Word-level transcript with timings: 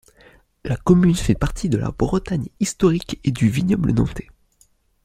La 0.63 0.77
commune 0.77 1.13
fait 1.13 1.35
partie 1.35 1.69
de 1.69 1.77
la 1.77 1.91
Bretagne 1.91 2.47
historique 2.59 3.19
et 3.23 3.29
du 3.29 3.51
Vignoble 3.51 3.91
nantais. 3.91 4.29